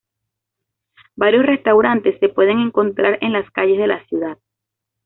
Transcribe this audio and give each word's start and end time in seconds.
Varios 1.15 1.45
restaurantes 1.45 2.19
se 2.19 2.29
pueden 2.29 2.57
encontrar 2.57 3.19
en 3.21 3.33
las 3.33 3.47
calles 3.51 3.77
de 3.77 3.85
la 3.85 4.03
ciudad. 4.07 4.39